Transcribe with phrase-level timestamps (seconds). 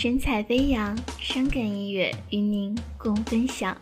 [0.00, 3.76] 神采飞扬，伤感音乐与您共分享。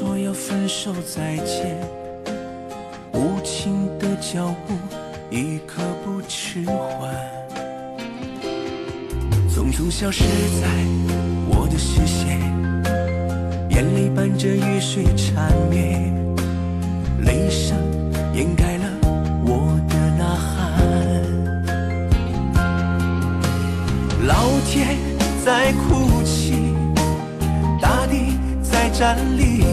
[0.00, 1.76] 说要分手再见，
[3.12, 4.72] 无情的脚步
[5.28, 7.14] 一刻不迟缓，
[9.50, 10.24] 匆匆消失
[10.58, 10.66] 在
[11.50, 12.40] 我的视线，
[13.68, 16.10] 眼泪伴着雨水缠绵，
[17.26, 17.76] 泪声
[18.32, 18.84] 掩盖了
[19.44, 21.22] 我的呐喊。
[24.26, 24.96] 老天
[25.44, 26.54] 在哭泣，
[27.82, 28.32] 大地
[28.92, 29.64] 站立，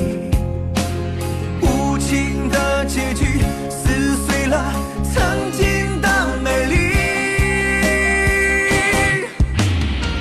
[1.62, 4.72] 无情的结局撕碎了
[5.04, 6.08] 曾经的
[6.42, 6.76] 美丽。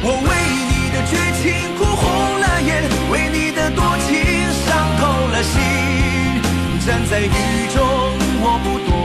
[0.02, 0.28] 我为
[0.70, 1.44] 你的绝情
[1.76, 2.04] 哭红
[2.40, 2.68] 了眼，
[3.12, 4.10] 为你的多情
[4.64, 4.66] 伤
[4.98, 5.54] 透了心。
[6.84, 7.28] 站在雨
[7.72, 7.78] 中，
[8.42, 8.95] 我不懂，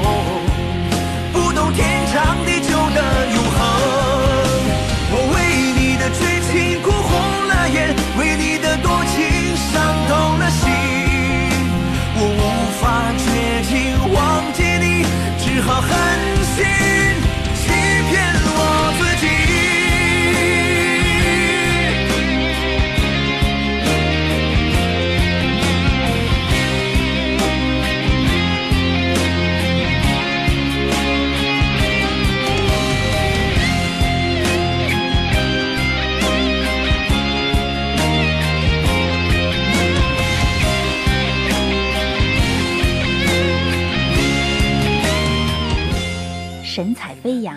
[46.81, 47.55] 神采飞扬，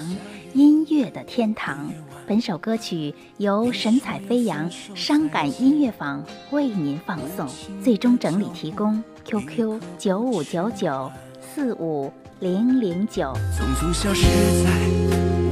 [0.52, 1.90] 音乐的天堂。
[2.26, 7.48] 本首歌曲由神采飞扬伤感音乐坊为您放送，
[7.82, 13.32] 最终整理提供 QQ 九五九九四五零零九。
[13.50, 14.26] 匆匆消失
[14.62, 14.70] 在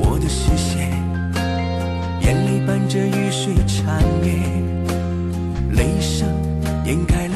[0.03, 0.91] 我的视线，
[2.21, 6.29] 眼泪伴着雨水缠绵，泪声
[6.85, 7.27] 掩盖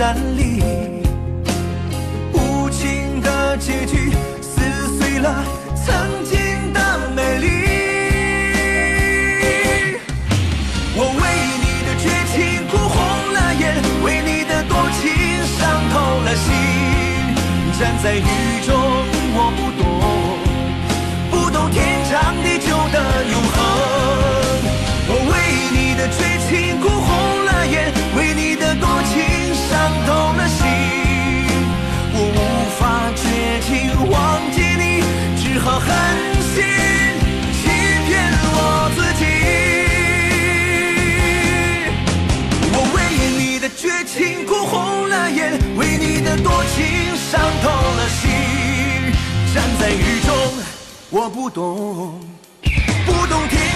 [0.00, 0.62] 站立，
[2.32, 4.58] 无情的结局撕
[4.98, 5.44] 碎了
[5.76, 6.80] 曾经的
[7.14, 7.46] 美丽。
[10.96, 11.22] 我为
[11.60, 12.96] 你的绝情哭红
[13.34, 13.62] 了眼，
[14.02, 15.12] 为你的多情
[15.58, 15.60] 伤
[15.92, 15.94] 透
[16.24, 16.48] 了心。
[17.78, 18.24] 站在雨
[18.64, 18.72] 中，
[51.12, 52.20] 我不懂
[53.04, 53.69] 不懂天